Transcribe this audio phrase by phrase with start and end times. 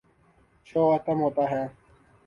[0.67, 1.63] شو ختم ہوتا ہے۔